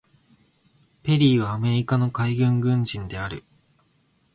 [1.03, 3.43] ペリーはアメリカの海軍軍人である。